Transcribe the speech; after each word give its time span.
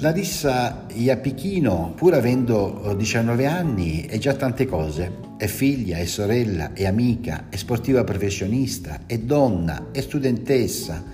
Larissa 0.00 0.86
Iapichino, 0.94 1.92
pur 1.94 2.14
avendo 2.14 2.94
19 2.96 3.44
anni, 3.44 4.06
è 4.06 4.16
già 4.16 4.32
tante 4.32 4.64
cose. 4.64 5.18
È 5.36 5.44
figlia, 5.44 5.98
è 5.98 6.06
sorella, 6.06 6.72
è 6.72 6.86
amica, 6.86 7.48
è 7.50 7.56
sportiva 7.56 8.02
professionista, 8.02 9.00
è 9.04 9.18
donna, 9.18 9.88
è 9.92 10.00
studentessa. 10.00 11.04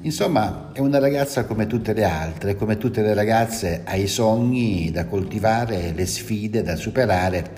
Insomma, 0.00 0.72
è 0.72 0.80
una 0.80 0.98
ragazza 0.98 1.44
come 1.44 1.68
tutte 1.68 1.92
le 1.92 2.02
altre, 2.02 2.56
come 2.56 2.76
tutte 2.76 3.02
le 3.02 3.14
ragazze 3.14 3.82
ha 3.84 3.94
i 3.94 4.08
sogni 4.08 4.90
da 4.90 5.06
coltivare, 5.06 5.92
le 5.94 6.04
sfide 6.04 6.64
da 6.64 6.74
superare, 6.74 7.52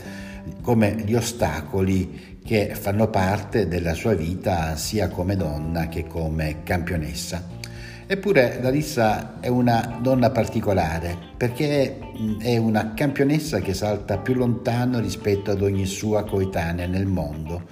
come 0.61 0.95
gli 1.07 1.14
ostacoli 1.14 2.36
che 2.45 2.75
fanno 2.75 3.08
parte 3.08 3.67
della 3.67 3.95
sua 3.95 4.13
vita 4.13 4.77
sia 4.77 5.08
come 5.08 5.36
donna 5.36 5.89
che 5.89 6.07
come 6.07 6.63
campionessa. 6.64 7.55
Eppure 8.09 8.61
Larissa 8.63 9.41
è 9.41 9.49
una 9.49 9.99
donna 10.01 10.31
particolare 10.31 11.19
perché 11.37 11.99
è 12.39 12.57
una 12.57 12.95
campionessa 12.95 13.59
che 13.59 13.75
salta 13.75 14.19
più 14.19 14.35
lontano 14.35 15.01
rispetto 15.01 15.51
ad 15.51 15.61
ogni 15.61 15.87
sua 15.87 16.23
coetanea 16.23 16.87
nel 16.87 17.07
mondo. 17.07 17.65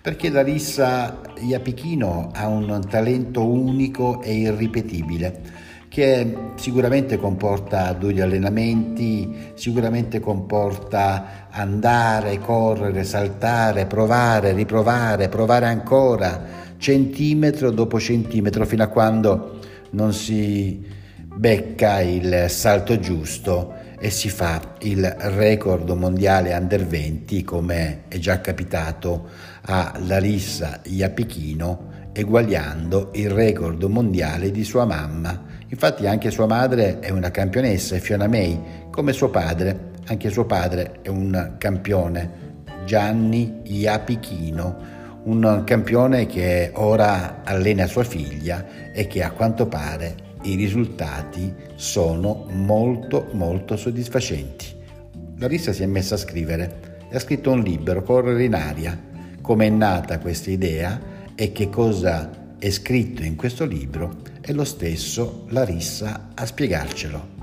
Perché 0.00 0.30
Larissa 0.30 1.20
Iapichino 1.40 2.30
ha 2.32 2.46
un 2.46 2.86
talento 2.88 3.44
unico 3.44 4.22
e 4.22 4.32
irripetibile 4.32 5.40
che 5.88 6.36
sicuramente 6.54 7.18
comporta 7.18 7.92
duri 7.92 8.20
allenamenti, 8.20 9.50
sicuramente 9.54 10.20
comporta 10.20 11.48
andare, 11.50 12.38
correre, 12.38 13.02
saltare, 13.02 13.86
provare, 13.86 14.52
riprovare, 14.52 15.28
provare 15.28 15.66
ancora, 15.66 16.44
centimetro 16.78 17.72
dopo 17.72 17.98
centimetro, 17.98 18.64
fino 18.64 18.84
a 18.84 18.86
quando 18.86 19.58
non 19.90 20.12
si 20.12 20.84
becca 21.34 22.00
il 22.00 22.46
salto 22.48 22.98
giusto 22.98 23.74
e 23.98 24.10
si 24.10 24.28
fa 24.28 24.76
il 24.80 25.04
record 25.04 25.88
mondiale 25.90 26.54
under 26.54 26.86
20 26.86 27.44
come 27.44 28.02
è 28.08 28.18
già 28.18 28.40
capitato 28.40 29.28
a 29.62 29.98
Larissa 30.06 30.80
Iapichino 30.84 31.88
eguagliando 32.12 33.10
il 33.14 33.30
record 33.30 33.82
mondiale 33.84 34.50
di 34.50 34.64
sua 34.64 34.84
mamma. 34.84 35.48
Infatti 35.68 36.06
anche 36.06 36.30
sua 36.30 36.46
madre 36.46 36.98
è 36.98 37.10
una 37.10 37.30
campionessa, 37.30 37.98
Fiona 37.98 38.26
May, 38.26 38.88
come 38.90 39.12
suo 39.12 39.30
padre, 39.30 39.90
anche 40.06 40.30
suo 40.30 40.44
padre 40.44 40.98
è 41.02 41.08
un 41.08 41.54
campione, 41.58 42.48
Gianni 42.84 43.60
Iapichino 43.64 44.98
un 45.24 45.62
campione 45.64 46.26
che 46.26 46.70
ora 46.74 47.42
allena 47.44 47.86
sua 47.86 48.04
figlia 48.04 48.92
e 48.92 49.06
che 49.06 49.22
a 49.22 49.32
quanto 49.32 49.66
pare 49.66 50.28
i 50.42 50.54
risultati 50.54 51.54
sono 51.74 52.46
molto 52.50 53.28
molto 53.32 53.76
soddisfacenti. 53.76 54.78
Larissa 55.36 55.72
si 55.72 55.82
è 55.82 55.86
messa 55.86 56.14
a 56.14 56.18
scrivere 56.18 56.98
e 57.10 57.16
ha 57.16 57.20
scritto 57.20 57.50
un 57.50 57.60
libro, 57.60 58.02
Correre 58.02 58.44
in 58.44 58.54
aria, 58.54 58.98
come 59.40 59.66
è 59.66 59.70
nata 59.70 60.18
questa 60.18 60.50
idea 60.50 61.00
e 61.34 61.52
che 61.52 61.68
cosa 61.68 62.30
è 62.58 62.70
scritto 62.70 63.22
in 63.22 63.36
questo 63.36 63.64
libro 63.64 64.16
è 64.40 64.52
lo 64.52 64.64
stesso 64.64 65.46
Larissa 65.48 66.28
a 66.34 66.46
spiegarcelo. 66.46 67.39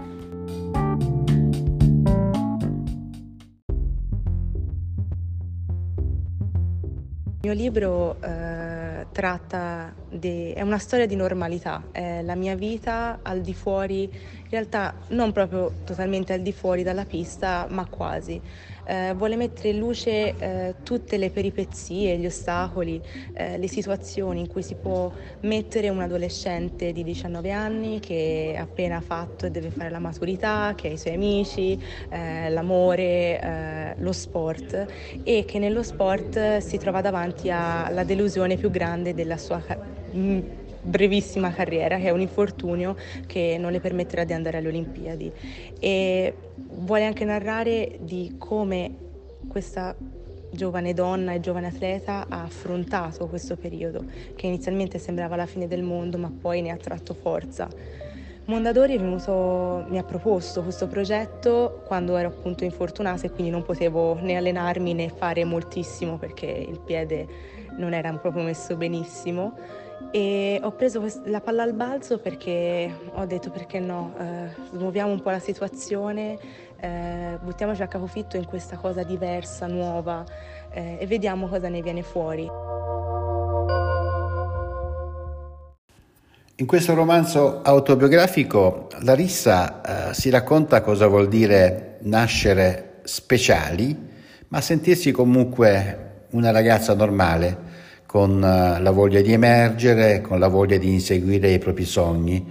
Libro 7.57 8.15
eh, 8.21 9.07
tratta 9.11 9.91
di, 10.09 10.51
è 10.51 10.61
una 10.61 10.77
storia 10.77 11.05
di 11.05 11.15
normalità, 11.15 11.83
è 11.91 12.21
la 12.21 12.35
mia 12.35 12.55
vita 12.55 13.19
al 13.21 13.41
di 13.41 13.53
fuori, 13.53 14.03
in 14.03 14.49
realtà 14.49 14.93
non 15.09 15.31
proprio 15.31 15.73
totalmente 15.83 16.33
al 16.33 16.41
di 16.41 16.53
fuori 16.53 16.83
dalla 16.83 17.05
pista, 17.05 17.67
ma 17.69 17.85
quasi. 17.85 18.41
Eh, 18.89 19.13
vuole 19.15 19.35
mettere 19.35 19.69
in 19.69 19.79
luce 19.79 20.33
eh, 20.37 20.75
tutte 20.81 21.17
le 21.17 21.29
peripezie, 21.29 22.17
gli 22.17 22.25
ostacoli, 22.25 23.01
eh, 23.33 23.57
le 23.57 23.67
situazioni 23.67 24.39
in 24.39 24.47
cui 24.47 24.63
si 24.63 24.75
può 24.75 25.11
mettere 25.41 25.89
un 25.89 25.99
adolescente 25.99 26.93
di 26.93 27.03
19 27.03 27.51
anni 27.51 27.99
che 27.99 28.55
ha 28.57 28.61
appena 28.61 29.01
fatto 29.01 29.45
e 29.45 29.51
deve 29.51 29.71
fare 29.71 29.89
la 29.89 29.99
maturità, 29.99 30.73
che 30.77 30.87
ha 30.87 30.91
i 30.91 30.97
suoi 30.97 31.15
amici, 31.15 31.77
eh, 32.09 32.49
l'amore, 32.49 33.41
eh, 33.41 33.95
lo 33.97 34.13
sport 34.13 34.85
e 35.21 35.43
che 35.45 35.59
nello 35.59 35.83
sport 35.83 36.59
si 36.59 36.77
trova 36.77 37.01
davanti 37.01 37.49
alla 37.49 38.05
delusione 38.05 38.55
più 38.55 38.69
grande 38.69 39.13
della 39.13 39.37
sua 39.37 39.59
carriera 39.59 39.97
brevissima 40.81 41.51
carriera, 41.51 41.97
che 41.97 42.05
è 42.05 42.11
un 42.11 42.21
infortunio 42.21 42.95
che 43.25 43.57
non 43.59 43.71
le 43.71 43.79
permetterà 43.79 44.23
di 44.23 44.33
andare 44.33 44.57
alle 44.57 44.69
Olimpiadi. 44.69 45.31
E 45.79 46.33
vuole 46.55 47.05
anche 47.05 47.25
narrare 47.25 47.97
di 47.99 48.35
come 48.37 49.05
questa 49.47 49.95
giovane 50.49 50.93
donna 50.93 51.33
e 51.33 51.39
giovane 51.39 51.67
atleta 51.67 52.25
ha 52.29 52.43
affrontato 52.43 53.27
questo 53.27 53.57
periodo, 53.57 54.05
che 54.35 54.47
inizialmente 54.47 54.97
sembrava 54.97 55.35
la 55.35 55.45
fine 55.45 55.67
del 55.67 55.83
mondo, 55.83 56.17
ma 56.17 56.31
poi 56.31 56.61
ne 56.61 56.71
ha 56.71 56.77
tratto 56.77 57.13
forza. 57.13 57.67
Mondadori 58.45 58.97
venuto, 58.97 59.85
mi 59.89 59.97
ha 59.97 60.03
proposto 60.03 60.63
questo 60.63 60.87
progetto 60.87 61.83
quando 61.85 62.15
ero 62.15 62.29
appunto 62.29 62.63
infortunata 62.63 63.25
e 63.25 63.29
quindi 63.29 63.51
non 63.51 63.63
potevo 63.63 64.17
né 64.21 64.37
allenarmi 64.37 64.93
né 64.93 65.09
fare 65.09 65.43
moltissimo 65.43 66.17
perché 66.17 66.45
il 66.45 66.79
piede 66.79 67.27
non 67.75 67.93
era 67.93 68.09
proprio 68.13 68.43
messo 68.43 68.77
benissimo 68.77 69.53
e 70.11 70.59
ho 70.61 70.71
preso 70.71 71.05
la 71.25 71.41
palla 71.41 71.63
al 71.63 71.73
balzo 71.73 72.19
perché 72.19 72.91
ho 73.13 73.25
detto 73.25 73.49
perché 73.49 73.79
no, 73.79 74.13
eh, 74.19 74.49
muoviamo 74.71 75.11
un 75.11 75.21
po' 75.21 75.31
la 75.31 75.39
situazione, 75.39 76.37
eh, 76.79 77.37
buttiamoci 77.41 77.81
a 77.81 77.87
capofitto 77.87 78.37
in 78.37 78.45
questa 78.45 78.77
cosa 78.77 79.03
diversa, 79.03 79.67
nuova 79.67 80.23
eh, 80.71 80.97
e 80.99 81.07
vediamo 81.07 81.47
cosa 81.47 81.67
ne 81.69 81.81
viene 81.81 82.03
fuori. 82.03 82.49
In 86.59 86.65
questo 86.65 86.95
romanzo 86.95 87.61
autobiografico 87.61 88.87
Larissa 89.01 90.09
eh, 90.09 90.13
si 90.15 90.29
racconta 90.31 90.81
cosa 90.81 91.05
vuol 91.05 91.27
dire 91.27 91.97
nascere 92.01 93.01
speciali, 93.03 93.95
ma 94.47 94.61
sentirsi 94.61 95.11
comunque 95.11 96.25
una 96.31 96.51
ragazza 96.51 96.95
normale 96.95 97.66
con 98.07 98.43
eh, 98.43 98.81
la 98.81 98.91
voglia 98.91 99.21
di 99.21 99.33
emergere, 99.33 100.21
con 100.21 100.39
la 100.39 100.47
voglia 100.47 100.77
di 100.77 100.91
inseguire 100.91 101.51
i 101.51 101.59
propri 101.59 101.85
sogni, 101.85 102.43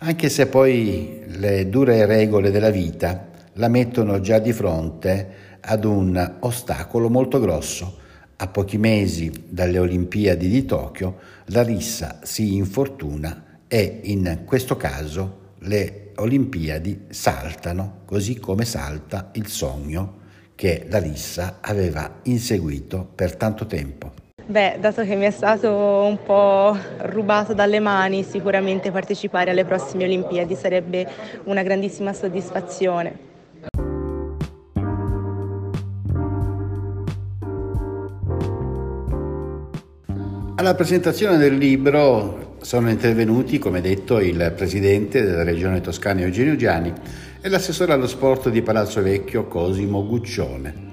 anche 0.00 0.28
se 0.28 0.46
poi 0.48 1.22
le 1.26 1.68
dure 1.70 2.04
regole 2.04 2.50
della 2.50 2.70
vita 2.70 3.28
la 3.54 3.68
mettono 3.68 4.20
già 4.20 4.38
di 4.38 4.52
fronte 4.52 5.46
ad 5.60 5.84
un 5.84 6.36
ostacolo 6.40 7.08
molto 7.08 7.40
grosso. 7.40 7.96
A 8.36 8.46
pochi 8.46 8.78
mesi 8.78 9.32
dalle 9.48 9.78
Olimpiadi 9.78 10.48
di 10.48 10.64
Tokyo, 10.64 11.16
Larissa 11.46 12.20
si 12.22 12.54
infortuna 12.54 13.60
e 13.66 14.00
in 14.04 14.42
questo 14.44 14.76
caso 14.76 15.54
le 15.60 16.12
Olimpiadi 16.16 17.06
saltano, 17.08 18.02
così 18.04 18.38
come 18.38 18.64
salta 18.64 19.30
il 19.32 19.48
sogno 19.48 20.16
che 20.54 20.86
Larissa 20.88 21.58
aveva 21.60 22.20
inseguito 22.24 23.08
per 23.14 23.36
tanto 23.36 23.66
tempo. 23.66 24.27
Beh, 24.50 24.78
dato 24.80 25.04
che 25.04 25.14
mi 25.14 25.26
è 25.26 25.30
stato 25.30 25.70
un 25.70 26.20
po' 26.24 26.74
rubato 27.00 27.52
dalle 27.52 27.80
mani, 27.80 28.22
sicuramente 28.22 28.90
partecipare 28.90 29.50
alle 29.50 29.66
prossime 29.66 30.04
Olimpiadi 30.04 30.54
sarebbe 30.54 31.06
una 31.44 31.62
grandissima 31.62 32.14
soddisfazione. 32.14 33.26
Alla 40.54 40.74
presentazione 40.74 41.36
del 41.36 41.58
libro 41.58 42.56
sono 42.62 42.88
intervenuti, 42.88 43.58
come 43.58 43.82
detto, 43.82 44.18
il 44.18 44.54
presidente 44.56 45.22
della 45.24 45.42
regione 45.42 45.82
toscana 45.82 46.22
Eugenio 46.22 46.56
Giani 46.56 46.90
e 47.42 47.48
l'assessore 47.50 47.92
allo 47.92 48.06
sport 48.06 48.48
di 48.48 48.62
Palazzo 48.62 49.02
Vecchio 49.02 49.44
Cosimo 49.44 50.06
Guccione. 50.06 50.87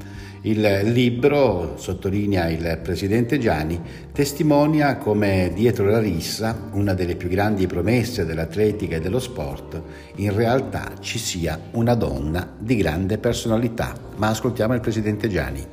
Il 0.48 0.62
libro, 0.84 1.74
sottolinea 1.76 2.50
il 2.50 2.80
presidente 2.84 3.40
Gianni, 3.40 3.82
testimonia 4.12 4.96
come 4.98 5.52
dietro 5.56 5.86
la 5.90 5.98
rissa, 5.98 6.70
una 6.74 6.94
delle 6.94 7.16
più 7.16 7.30
grandi 7.30 7.66
promesse 7.66 8.26
dell'atletica 8.26 8.98
e 8.98 9.00
dello 9.00 9.18
sport, 9.18 9.82
in 10.18 10.36
realtà 10.36 10.92
ci 11.00 11.18
sia 11.18 11.60
una 11.72 11.96
donna 11.96 12.48
di 12.60 12.76
grande 12.76 13.18
personalità. 13.18 13.96
Ma 14.18 14.28
ascoltiamo 14.28 14.76
il 14.76 14.82
presidente 14.82 15.30
Gianni. 15.30 15.66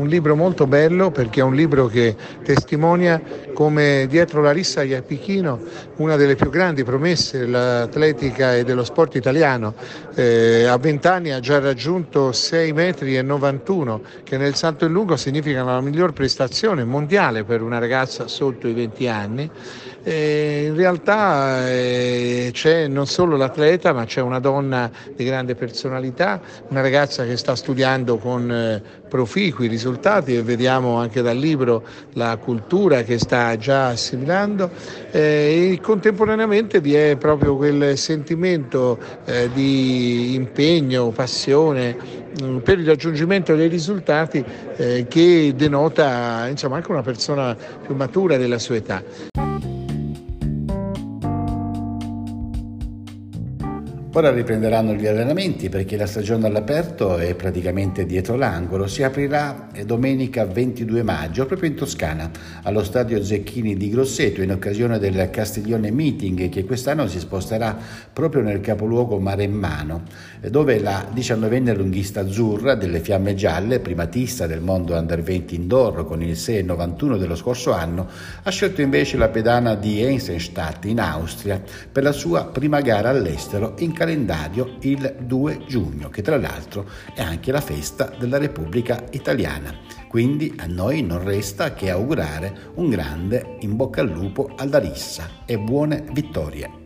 Un 0.00 0.08
libro 0.08 0.34
molto 0.34 0.66
bello 0.66 1.12
perché 1.12 1.38
è 1.38 1.44
un 1.44 1.54
libro 1.54 1.86
che 1.86 2.16
testimonia 2.42 3.22
come 3.54 4.06
dietro 4.08 4.42
Larissa 4.42 4.82
Iapichino, 4.82 5.58
una 5.96 6.16
delle 6.16 6.34
più 6.34 6.50
grandi 6.50 6.84
promesse 6.84 7.38
dell'atletica 7.38 8.56
e 8.56 8.64
dello 8.64 8.84
sport 8.84 9.14
italiano, 9.14 9.74
eh, 10.14 10.64
a 10.64 10.76
20 10.76 11.06
anni 11.06 11.30
ha 11.30 11.40
già 11.40 11.58
raggiunto 11.60 12.32
6 12.32 12.72
metri 12.72 13.22
91, 13.22 14.02
che 14.24 14.36
nel 14.36 14.54
salto 14.54 14.84
in 14.84 14.92
lungo 14.92 15.16
significa 15.16 15.62
la 15.62 15.80
miglior 15.80 16.12
prestazione 16.12 16.84
mondiale 16.84 17.44
per 17.44 17.62
una 17.62 17.78
ragazza 17.78 18.28
sotto 18.28 18.68
i 18.68 18.74
20 18.74 19.08
anni. 19.08 19.50
In 20.06 20.74
realtà 20.76 21.66
eh, 21.66 22.50
c'è 22.52 22.88
non 22.88 23.06
solo 23.06 23.38
l'atleta, 23.38 23.94
ma 23.94 24.04
c'è 24.04 24.20
una 24.20 24.38
donna 24.38 24.90
di 25.16 25.24
grande 25.24 25.54
personalità, 25.54 26.42
una 26.68 26.82
ragazza 26.82 27.24
che 27.24 27.38
sta 27.38 27.56
studiando 27.56 28.18
con 28.18 28.50
eh, 28.50 28.82
proficui 29.08 29.68
risultati 29.68 30.36
e 30.36 30.42
vediamo 30.42 30.98
anche 30.98 31.22
dal 31.22 31.36
libro 31.36 31.84
la 32.14 32.36
cultura 32.36 33.02
che 33.02 33.18
sta 33.18 33.43
già 33.58 33.88
assimilando 33.88 34.70
eh, 35.10 35.72
e 35.72 35.80
contemporaneamente 35.80 36.80
vi 36.80 36.94
è 36.94 37.16
proprio 37.16 37.56
quel 37.56 37.96
sentimento 37.96 38.98
eh, 39.24 39.50
di 39.52 40.34
impegno, 40.34 41.10
passione 41.10 41.96
mm, 42.42 42.58
per 42.58 42.78
il 42.78 42.86
raggiungimento 42.86 43.54
dei 43.54 43.68
risultati 43.68 44.44
eh, 44.76 45.06
che 45.08 45.52
denota 45.56 46.46
insomma, 46.48 46.76
anche 46.76 46.90
una 46.90 47.02
persona 47.02 47.54
più 47.54 47.94
matura 47.94 48.36
della 48.36 48.58
sua 48.58 48.76
età. 48.76 49.33
Ora 54.16 54.30
riprenderanno 54.30 54.94
gli 54.94 55.08
allenamenti 55.08 55.68
perché 55.68 55.96
la 55.96 56.06
stagione 56.06 56.46
all'aperto 56.46 57.16
è 57.16 57.34
praticamente 57.34 58.06
dietro 58.06 58.36
l'angolo. 58.36 58.86
Si 58.86 59.02
aprirà 59.02 59.66
domenica 59.84 60.44
22 60.44 61.02
maggio 61.02 61.46
proprio 61.46 61.68
in 61.68 61.74
Toscana, 61.74 62.30
allo 62.62 62.84
stadio 62.84 63.20
Zecchini 63.24 63.76
di 63.76 63.90
Grosseto, 63.90 64.40
in 64.40 64.52
occasione 64.52 65.00
del 65.00 65.30
Castiglione 65.30 65.90
Meeting 65.90 66.48
che 66.48 66.64
quest'anno 66.64 67.08
si 67.08 67.18
sposterà 67.18 67.76
proprio 68.12 68.42
nel 68.42 68.60
capoluogo 68.60 69.18
Maremmano, 69.18 70.02
dove 70.48 70.78
la 70.78 71.04
diciannovenne 71.12 71.74
lunghista 71.74 72.20
azzurra 72.20 72.76
delle 72.76 73.00
Fiamme 73.00 73.34
Gialle, 73.34 73.80
primatista 73.80 74.46
del 74.46 74.60
mondo 74.60 74.94
under 74.94 75.22
20 75.22 75.56
indoor 75.56 76.06
con 76.06 76.22
il 76.22 76.34
6,91 76.34 77.18
dello 77.18 77.34
scorso 77.34 77.72
anno, 77.72 78.06
ha 78.44 78.50
scelto 78.50 78.80
invece 78.80 79.16
la 79.16 79.28
pedana 79.28 79.74
di 79.74 80.04
Eisenstadt 80.04 80.84
in 80.84 81.00
Austria 81.00 81.60
per 81.90 82.04
la 82.04 82.12
sua 82.12 82.44
prima 82.44 82.80
gara 82.80 83.08
all'estero 83.08 83.74
in 83.78 83.92
calendario 84.04 84.76
il 84.80 85.16
2 85.20 85.64
giugno, 85.66 86.10
che 86.10 86.20
tra 86.20 86.36
l'altro 86.36 86.86
è 87.14 87.22
anche 87.22 87.50
la 87.50 87.62
festa 87.62 88.12
della 88.18 88.36
Repubblica 88.36 89.02
Italiana. 89.12 89.74
Quindi 90.08 90.52
a 90.58 90.66
noi 90.66 91.02
non 91.02 91.24
resta 91.24 91.72
che 91.72 91.90
augurare 91.90 92.72
un 92.74 92.90
grande 92.90 93.56
in 93.60 93.76
bocca 93.76 94.02
al 94.02 94.10
lupo 94.10 94.52
alla 94.56 94.78
Rissa 94.78 95.26
e 95.46 95.58
buone 95.58 96.04
vittorie. 96.12 96.83